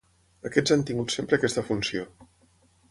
Aquests 0.49 0.73
han 0.75 0.85
tingut 0.89 1.13
sempre 1.17 1.39
aquesta 1.41 1.67
funció. 1.71 2.09